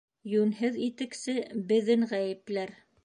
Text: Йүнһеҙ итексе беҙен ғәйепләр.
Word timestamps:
Йүнһеҙ 0.29 0.79
итексе 0.85 1.35
беҙен 1.73 2.07
ғәйепләр. 2.15 2.75